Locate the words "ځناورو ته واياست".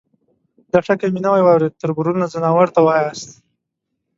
2.33-3.29